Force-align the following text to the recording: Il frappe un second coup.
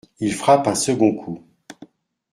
Il 0.19 0.33
frappe 0.33 0.65
un 0.67 0.73
second 0.73 1.13
coup. 1.13 1.43